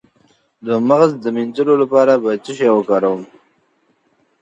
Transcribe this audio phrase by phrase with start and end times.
[0.65, 3.21] د مغز د مینځلو لپاره باید څه شی وکاروم؟